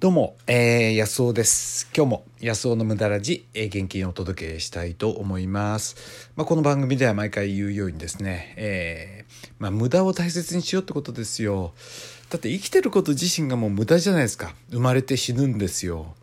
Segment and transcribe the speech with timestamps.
[0.00, 1.90] どうも、えー、安尾です。
[1.94, 6.32] 今日も安尾の無駄ラジ、えー、元気にお届けしたいと思います。
[6.36, 11.74] まあ、この番組では毎回言うようにですね、えー、まあ、無駄を大切にしようってことですよ。
[12.30, 14.54] だって生きてること自身がもう無駄じゃないですか。
[14.70, 16.14] 生まれて死ぬんですよ。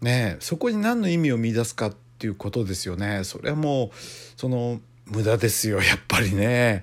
[0.00, 3.24] ねそこに何の意味を見出すかっていうことですよね。
[3.24, 6.82] それはもう、その、無駄ですよ、やっぱりね。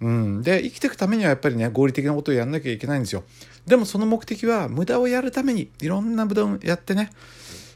[0.00, 3.24] うん、で生きていくためにはやっぱりね合理的なことをやんなきゃいけないんですよ。
[3.66, 7.10] でもその目的は無駄をやるためにいろんな無駄をやってね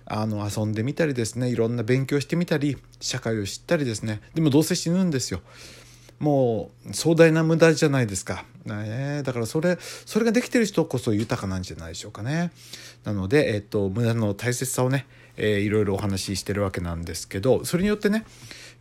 [0.05, 4.21] あの遊んでみたりですねいろんな勉強してみたり社会を知ったりですね。
[4.35, 5.41] でもどうせ死ぬんですよ。
[6.19, 12.52] もう壮大な無駄じゃないですか、ね、だからそれそれができてる人こそ豊かなんじゃないでしょうかね。
[13.05, 15.07] なので、えっと、無駄の大切さをね、
[15.39, 18.27] えー、いろいろお話ししてるわけなんですけどそれによってね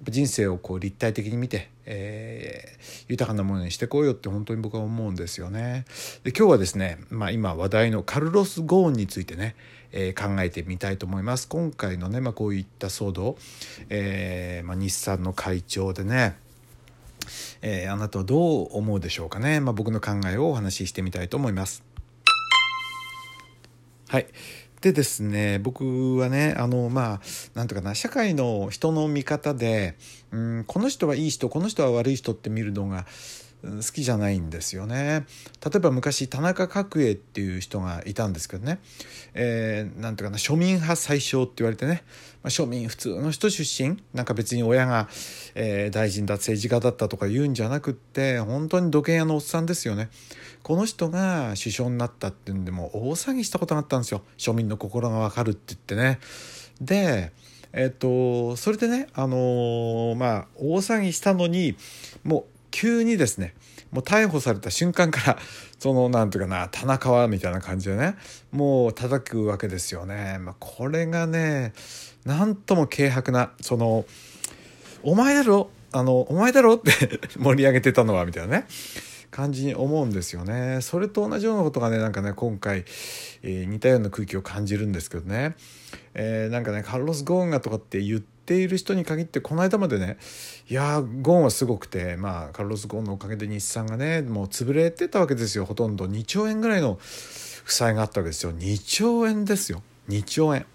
[0.04, 5.86] 人生をこう立体的に見て、えー、豊かなものにしてこうよって本当に僕は思うんですよね。
[6.24, 9.56] で今日はですね、まあ、今話題のカルロス・ゴーンについてね、
[9.92, 11.48] えー、考えてみたいと思います。
[11.48, 13.38] 今回のね、まあ、こういった騒動、
[13.90, 16.38] えーまあ、日産の会長でね
[17.62, 21.84] えー、あなたはどう思うでしょうかね、まあ、僕の考えをお話ししてみたいと思います。
[24.08, 24.28] はい
[24.82, 27.22] でですね僕はねあのまあ
[27.54, 29.96] なんとかな社会の人の見方で
[30.32, 33.06] うんこの人はいい人この人は悪い人って見るのが
[33.62, 35.26] 好きじゃないんですよね。
[35.64, 38.80] 例えば昔田中角栄っていう人がいたんですけどね、
[39.34, 42.04] えー、なんていうかな庶民派最小って言われてね、
[42.42, 44.02] まあ、庶民普通の人出身。
[44.14, 45.10] なんか別に親が、
[45.56, 50.10] えー、大臣だ政治家だったとか言うんじゃなくって本当に土建屋のおっさんですよね。
[50.64, 54.22] この人が首相になったっていうんでも大騒ぎしたことがあったんですよ。
[54.38, 56.20] 庶民の心がわかるって言ってね。
[56.82, 57.32] で
[57.74, 61.76] えっとそれでねあのー、まあ大騒ぎしたのに
[62.24, 63.54] もう急にですね
[63.92, 65.40] もう逮捕された瞬間から
[65.80, 68.16] そのなんていうかな田中はみたいな感じでね
[68.52, 70.38] もう叩くわけですよね。
[70.40, 71.74] まあ、これがね
[72.26, 74.06] なんとも軽薄なその
[75.04, 76.92] 「お前だろあのお前だろ?」って
[77.40, 78.68] 盛り上げてたのはみたいなね
[79.32, 80.80] 感じに思うんですよね。
[80.82, 82.80] それと同じようなことがねなんかね今回、
[83.44, 85.56] えー、似たような空気を感じるんですけどね、
[86.14, 90.18] えー、なんかねカルロス・ゴーンがとかって言ってている人に限ってこの間までね
[90.68, 95.66] いやゴーンはすごくてまあカルロス・ゴーンのおかげで日産がねもう潰れてたわけですよ。
[95.66, 98.52] ほとんど2兆円ぐらいの負債があったわけですよ。
[98.52, 99.84] 2兆円ですよ。
[100.08, 100.66] 2兆円。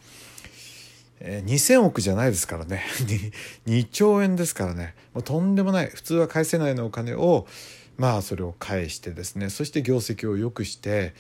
[1.19, 2.85] えー、2,000億じゃないですからね。
[3.67, 4.95] 2兆円ですからね。
[5.15, 5.87] もうとんでもない。
[5.89, 7.49] 普通は返せないのお金を
[7.97, 9.51] まあそれを返してですね。
[9.51, 11.15] そして業績を良くして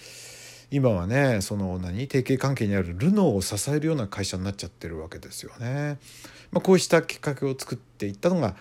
[0.74, 2.08] 今はねその何？
[2.08, 5.98] 提携関係にあるルノーを支えるような会社になっちゃってるわけですよね。
[6.50, 8.56] まあ、こうしたきっかけを作っていったのが、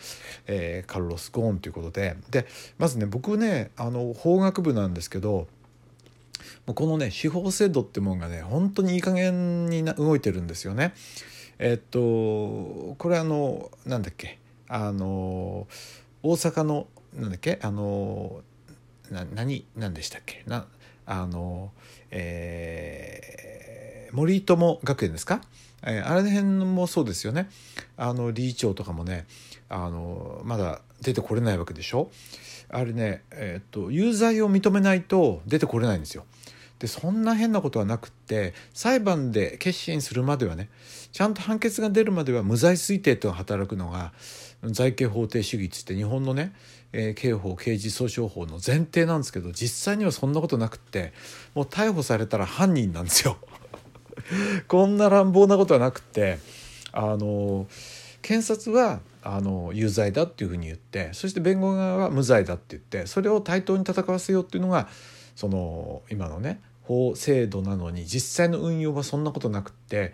[0.45, 2.15] えー、カルロス・ゴーンということで。
[2.29, 2.45] で
[2.77, 5.47] まずね僕ねあの法学部なんですけど
[6.67, 10.93] もうこのね司法制度ってもんがね本当にいい加減にな動いてるんですよね。
[11.57, 14.37] えっとこれあのなんだっけ？
[14.67, 15.67] あの
[16.21, 16.85] 大阪の
[17.15, 17.57] なんだっけ？
[17.63, 18.41] あの
[19.09, 19.65] な何？
[19.75, 20.43] 何でしたっけ？
[20.45, 20.67] な
[21.05, 21.71] あの、
[22.11, 25.41] えー、森友学園ですか、
[25.83, 27.49] えー、あれ辺もそうですよね。
[27.97, 29.25] あの理事長とかもね
[29.69, 32.09] あのまだ出てこれないわけでしょ？
[32.69, 36.25] あれね、えー、っと有罪を認めないと出てこれないんですよ。
[36.79, 40.69] でそんな変なことはなくって裁判で決心するまではね
[41.13, 44.11] ちゃんと判決が出るまでは無罪推定と働くのが
[44.71, 46.53] 財形法定主義っつって日本のね、
[46.93, 51.13] えー、刑法刑事訴訟法の前提なんですけど実際にはそんなことなくって
[51.53, 53.37] もう逮捕されたら犯人なんですよ。
[54.67, 56.39] こんな乱暴なことはなくって
[56.91, 57.67] あの
[58.21, 64.87] 検察はあの有罪だっていうふうに言ってそして弁護側は無罪だって言ってそれを対等に戦わせようっていうのが
[65.35, 70.13] その今のね法制度なのに実際の運用はそんなことなくって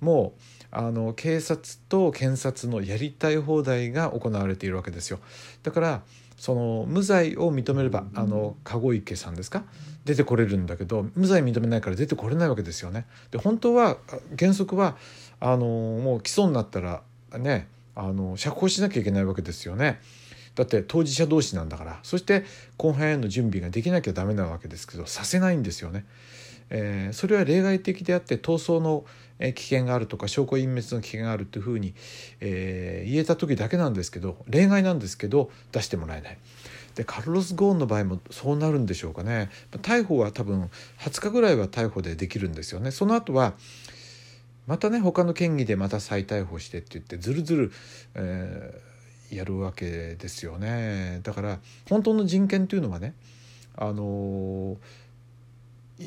[0.00, 5.18] もうあの警察と検察のやりたい放題が行われているわけですよ
[5.62, 6.02] だから
[6.36, 9.64] その無罪を認めればあの籠池さんですか？
[10.06, 13.04] 出てこれるんだけど無罪認めないから出てこれないわけですよね。
[13.30, 13.98] で本当は
[14.38, 14.96] 原則は
[15.38, 17.02] あのもう起訴になったら
[17.38, 20.00] ねあの釈放しなきゃいけないわけですよね。
[20.54, 22.44] だって当事者同士なんだからそして
[22.78, 26.06] 後半への準備ができなきゃダメなわけですけどさせないんですよね。
[26.70, 29.04] えー、それは例外的であって逃走の
[29.40, 31.94] 危険があるとか証拠隠滅の危険があるというふうに、
[32.40, 36.38] えー、言えた時だけなんですけど例外なんですけど出してもらえない。
[36.94, 39.48] でカルロス・ゴーンの場合もそうなるんでしょうかね。
[39.82, 40.68] 逮捕は多分
[40.98, 42.90] 20日ぐらいは逮捕でできるんですよね。
[42.90, 43.54] その後は
[44.66, 47.72] またね他の嫌疑でまた再逮捕してって言ってずるずる、
[48.14, 51.20] えー、やるわけですよね。
[51.22, 53.14] だから本当の人権というのはね
[53.76, 54.76] あのー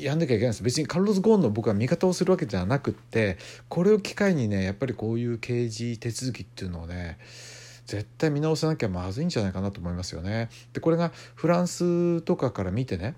[0.02, 3.38] やんなきゃいけないんです別にカルロス・ゴーンの僕は味方をするわけじゃなくって
[3.68, 7.18] これを機会にねやっぱりこういう刑事手続きっていうのをね
[7.86, 10.48] 絶対見直さなきゃまずいんじゃないかなと思いますよね。
[10.72, 13.14] でこれがフランスとかから見てね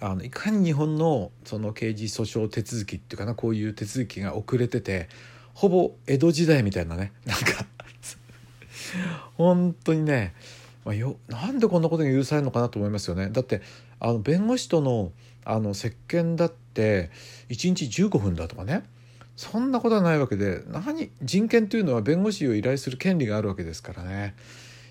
[0.00, 5.08] あのいかに日本のその刑事訴訟手続きっていうかなこういう手続きが遅れてて
[5.54, 7.64] ほぼ江戸時代みたいなねなんか
[9.36, 10.34] 本当にね、
[10.84, 13.30] まあ、よなんでこんなことが許されるのかなと思いますよね。
[13.30, 13.62] だって
[14.00, 15.12] あの弁護士との
[15.44, 17.10] あの接見だって
[17.48, 18.84] 1日15分だとかね
[19.36, 24.34] そんなことはないわけで何人権というのは弁護士を依頼する権利があるわけですからね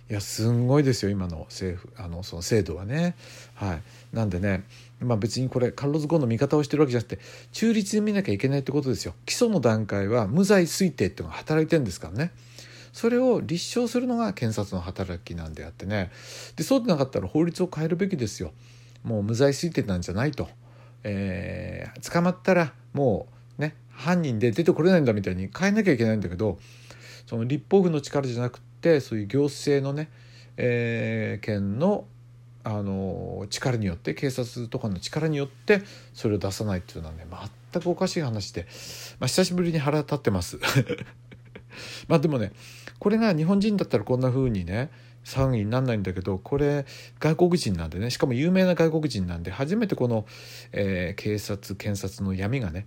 [0.09, 3.15] いやすんごいですよ今の政府あのその制度はね。
[3.55, 3.81] はい、
[4.11, 4.63] なんでね
[4.99, 7.19] まあ別にこれカルロス・ゴーンの味方をしてるわけじゃなくて
[7.51, 9.13] 中立に見なきゃいけないってことですよ。
[9.25, 12.31] 基礎の段階は無罪推定っていうのが働いてるんですからね。
[12.93, 16.11] それを立証するのが検察の働きなんであってね
[16.55, 18.53] でそうでなかったら法律を変えるべきですよ。
[19.03, 20.47] もう無罪推定なんじゃないと。
[21.03, 26.59] えー、捕まったらもうね犯人で出てこれないんだみたいに変えなきゃいけないんだけど
[27.25, 30.09] その立法府の力じゃなくてそういう行政のね、
[30.55, 32.05] えー、権の
[32.65, 35.81] あの力によって警察とかの力によって
[36.13, 37.27] それを出さないっていうのはね
[37.71, 38.67] 全くおかしい話で、
[39.19, 40.59] まあ、久しぶりに腹立ってます
[42.07, 42.53] まあでもね
[43.03, 44.89] これが日本人だったらこんな風にね
[45.25, 46.85] 騒ぎになんないんだけどこれ
[47.19, 50.25] 外国人なんでねしかも有名な外国人なんで初めてこの、
[50.71, 52.85] えー、警察検察の闇がね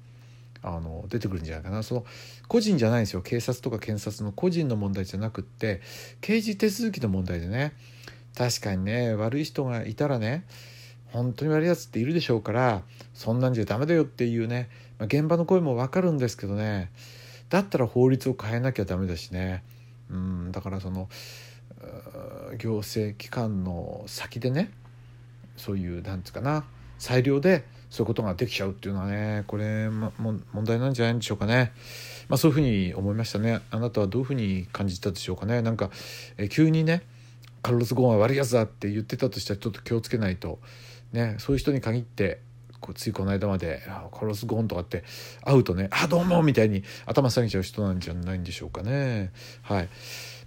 [0.63, 1.83] あの出てくるんじゃないかな。
[1.83, 2.07] その
[2.49, 3.21] 個人じゃないんですよ。
[3.21, 5.83] 警察とか検察の個人の問題じゃなくって
[6.23, 7.75] 刑事手続きの問題でね
[8.35, 10.47] 確かにね悪い人がいたらね
[11.13, 16.91] 本当に悪いやつっているでしょうからそんなんじゃダメだよっていうね、まあ、現場の声もわかるんですけどね
[17.51, 19.63] だったら法律を変えなきゃダメだしね
[20.11, 21.09] うんだからその
[22.59, 24.71] 行政機関の先でね
[25.57, 26.65] そういうなんつうかな
[26.99, 31.73] 裁量でそういうことができちゃうっていうのはねこれ、ま、も問題なんじゃないんでしょうかね。
[32.29, 33.61] まあ、そういうふうに思いましたね。
[33.71, 35.63] あなたはどういうふうに感じたでしょうかね。
[35.63, 35.91] なんか
[36.37, 37.03] え急にね
[37.63, 40.59] カルロス・ゴーンは悪いやつだって言ってたとしたらちょっと気をつけないと、
[41.13, 42.41] ね、そういう人に限って
[42.95, 43.83] ついこの間まで
[44.13, 45.05] 「カルロス・ゴン」とかって
[45.43, 49.33] 会うとね「あどうも」みたいに頭下げちゃう人なんじゃないんでしょうかね。
[49.63, 49.89] はい。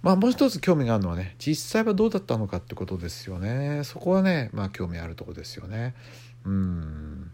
[0.02, 3.82] まあ、もう一つ興味があるのはね実際はどうだったのかってことですよね。
[3.84, 5.94] そこはねまあ興味あるとこですよね。
[6.44, 7.30] うん、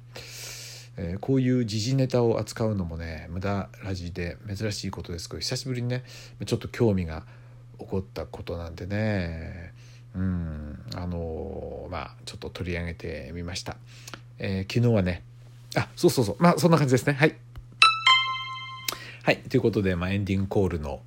[0.97, 6.03] えー、こういう時事ネタを扱うのもね無駄ラジで珍しいことですけど久しぶりにね
[6.45, 7.25] ちょっと興味が
[7.79, 9.73] 起こったことなんでね。
[10.17, 10.57] うん。
[10.95, 13.77] あのまあちょっと取り上げてみました、
[14.39, 15.23] えー、昨日はね。
[15.77, 16.37] あそうそうそう。
[16.39, 17.15] まあそんな感じですね。
[17.15, 17.35] はい。
[19.23, 19.39] はい。
[19.39, 21.01] ということで、まあ、エンディングコールの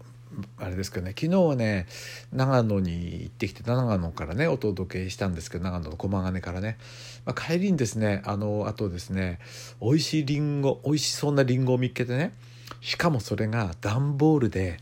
[0.58, 1.14] あれですけどね。
[1.18, 1.88] 昨日はね
[2.32, 6.78] 長野に行ってきて長野からねお届けしたんですけど長野の駒ヶ根からね、
[7.26, 9.40] まあ、帰りにですねあのあとですね
[9.82, 12.34] 美味しいりんご美味しそうなりんごを見つけてね。
[12.82, 14.78] しかもそれが段ボールで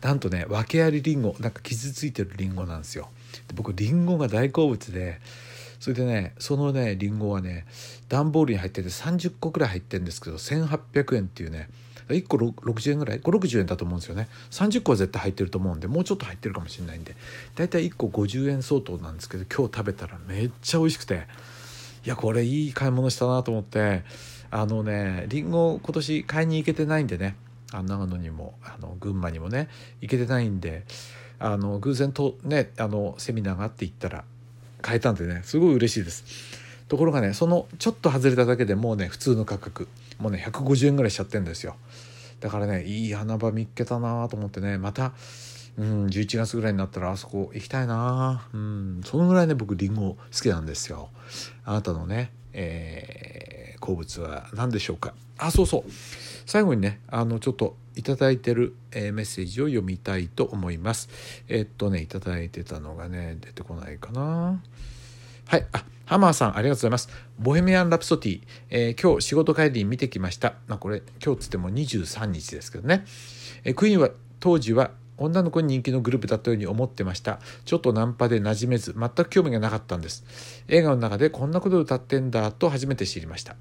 [0.00, 3.08] なんとね訳ありりんごなんか傷ついてるりんごなんですよ。
[3.48, 5.20] で僕りんごが大好物で
[5.82, 7.66] それでねそのねりんごはね
[8.08, 11.70] 段ボールに入ってて30個くらい入ってるんですけど1800円っていうね
[12.08, 14.28] 1個60円ぐらい？560円だと思うんですよね。
[14.50, 17.16] 30個は絶対入ってると思うんでもうちょっと入ってるかもしれないんで
[17.56, 21.26] 大体1個50円相当なんですけど今日食べたらめっちゃ美味しくて
[22.06, 24.04] いやこれいい買い物したなと思って
[24.52, 27.34] あのねりんご今年買いに行けてないんでね
[27.72, 29.68] あ長野にもあの群馬にもね
[30.00, 30.84] 行けてないんで
[31.40, 34.24] あの偶然とねあのセミナーがあって行ったら
[34.82, 36.24] 買えたんでねすごい嬉しいです。
[36.88, 39.88] ところがねそのちょっと外れただけでもうね普通の価格。
[40.18, 41.76] もうね150円ぐらいしちゃってるんですよ。
[42.40, 45.12] だからねいい花場見っけたなと思ってねまた
[45.78, 48.46] うん11月ぐらいになったらあそこ行きたいな。
[48.52, 51.08] うんそのぐらいね僕りんご好きなんですよ。
[51.64, 55.14] あなたのね、えー、好物は何でしょうか？
[55.46, 55.84] あそうそう
[56.46, 61.08] 最後にねあのちょっといただいてる、えー、メッセージを読みたいと思います
[61.48, 64.62] えー、っとねいただいてたのがね出てこないかな
[65.46, 67.08] はいあハマーさん、ありがとうございます。
[67.38, 70.54] ボヘミアン・ラプソディ、えー、今日仕事帰りに見てきました。
[70.66, 73.06] まあ、これ、今日つっても23日ですけどね。
[73.64, 77.40] えー、クイーンは当時は女の子に人気のグループだったように思ってました。
[77.64, 80.24] ちょっとナンパで馴染めず、全く興味がなかったんです。
[80.68, 83.56] 映画の中でこんなことを歌ってんだと初めて知りました。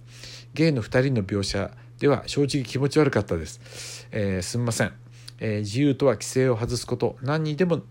[0.54, 4.08] ゲイの2人の描写では正直気持ち悪かったです。
[4.12, 4.94] えー、すみません。
[5.40, 7.18] えー、自由とは規制を外すこと。
[7.22, 7.82] 何にでも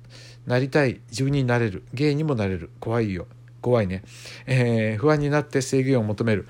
[0.47, 1.01] なりたい。
[1.11, 1.85] 自分になれる。
[1.95, 2.71] ゲイにもなれる。
[2.81, 3.27] 怖いよ。
[3.61, 4.03] 怖いね、
[4.47, 6.47] えー、不安になって制限を求める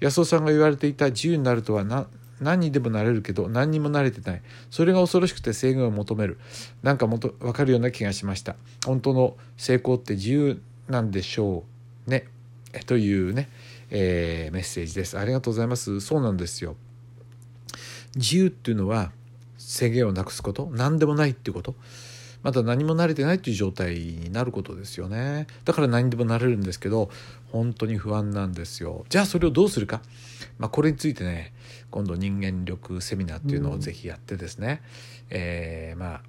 [0.00, 2.06] 安尾さんが言われていた自由になるとは何
[2.40, 4.42] 何にでもなれるけど何にも慣れてない。
[4.70, 6.38] それが恐ろしくて制限を求める。
[6.82, 8.56] なんかもと分かるような気がしました。
[8.84, 11.64] 本当の成功って自由なんでしょ
[12.06, 12.26] うね。
[12.86, 13.48] というね、
[13.90, 15.18] えー、メッセージです。
[15.18, 16.00] ありがとうございます。
[16.00, 16.76] そうなんですよ。
[18.16, 19.12] 自由っていうのは
[19.56, 20.68] 制限をなくすこと？
[20.72, 21.74] 何でもないっていうこと？
[22.44, 25.46] まだ何も慣れてないっていう状態になることですよね。
[25.64, 27.10] だから何でもなれるんですけど
[27.50, 29.06] 本当に不安なんですよ。
[29.08, 30.02] じゃあそれをどうするか、
[30.58, 31.54] まあ、これについてね
[31.90, 34.82] 今度人間力セミナーっていうのをぜひやってですね、
[35.30, 36.22] うん、えー、まあ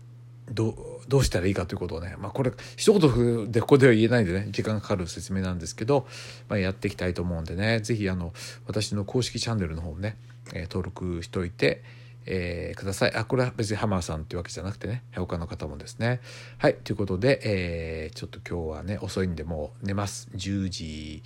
[0.49, 0.75] どう
[1.07, 6.07] どうしたらいいかということをね、まあ、これ一言でここでは言えないんでね時間かかる説明なんですけど、
[6.47, 7.81] まあ、やっていきたいと思うんでね。
[7.81, 8.31] 是非あの
[8.67, 10.17] 私の公式チャンネルの方もね、
[10.53, 11.83] えー、登録しといて
[12.25, 13.13] えー、ください。
[13.15, 16.21] あ、これは別にハマーさんっていうわけじゃなくてね、他の方もですね。
[16.57, 20.27] はい、ということで、えー、ちょっと今日はね、遅いんでもう寝ます。
[20.35, 21.23] 10時、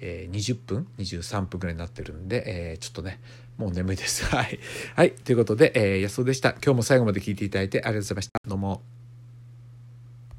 [0.00, 3.20] えー、20分 ?23 分ぐらいになってるんで、えー、ちょっとね、
[3.56, 4.24] もう眠いです。
[4.34, 4.58] はい。
[4.94, 6.50] はい、ということで、えー、安尾でした。
[6.50, 8.48] 今日も最後まで聞いていただいてありがとうございました。
[8.48, 8.97] どうも。